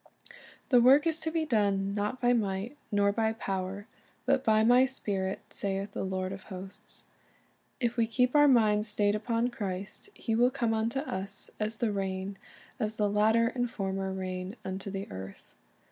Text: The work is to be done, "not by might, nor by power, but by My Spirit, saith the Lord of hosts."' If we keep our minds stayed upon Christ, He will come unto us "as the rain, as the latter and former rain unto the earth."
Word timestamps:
The 0.69 0.81
work 0.81 1.05
is 1.05 1.19
to 1.19 1.29
be 1.31 1.45
done, 1.45 1.93
"not 1.93 2.19
by 2.19 2.33
might, 2.33 2.75
nor 2.91 3.11
by 3.11 3.33
power, 3.33 3.85
but 4.25 4.43
by 4.43 4.63
My 4.63 4.83
Spirit, 4.87 5.41
saith 5.53 5.91
the 5.91 6.03
Lord 6.03 6.31
of 6.31 6.41
hosts."' 6.49 7.03
If 7.79 7.97
we 7.97 8.07
keep 8.07 8.35
our 8.35 8.47
minds 8.47 8.87
stayed 8.87 9.13
upon 9.13 9.49
Christ, 9.49 10.09
He 10.15 10.33
will 10.33 10.49
come 10.49 10.73
unto 10.73 11.01
us 11.01 11.51
"as 11.59 11.77
the 11.77 11.91
rain, 11.91 12.39
as 12.79 12.97
the 12.97 13.11
latter 13.11 13.49
and 13.49 13.69
former 13.69 14.11
rain 14.11 14.55
unto 14.65 14.89
the 14.89 15.07
earth." 15.11 15.53